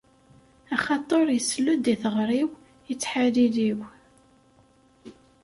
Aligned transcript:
Axaṭer 0.75 1.25
isell-d 1.39 1.85
i 1.93 1.95
tiɣri-w, 2.01 2.49
i 2.91 2.93
ttḥalil-iw. 2.95 3.79